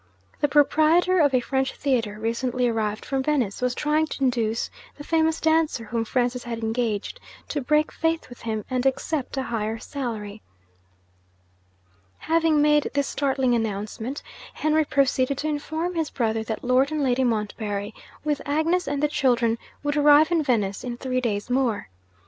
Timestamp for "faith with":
7.91-8.41